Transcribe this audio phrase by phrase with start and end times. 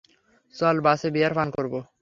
[0.55, 1.73] চল বাসে বিয়ার পান করব।